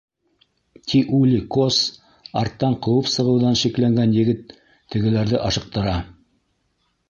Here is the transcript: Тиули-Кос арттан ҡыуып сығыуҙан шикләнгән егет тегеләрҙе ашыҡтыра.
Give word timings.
Тиули-Кос 0.91 1.77
арттан 2.41 2.79
ҡыуып 2.87 3.11
сығыуҙан 3.17 3.61
шикләнгән 3.63 4.19
егет 4.21 4.59
тегеләрҙе 4.95 5.45
ашыҡтыра. 5.51 5.99